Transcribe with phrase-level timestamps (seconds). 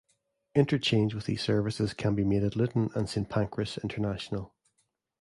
[0.55, 4.51] Interchange with these services can be made at Luton and Saint Pancras International.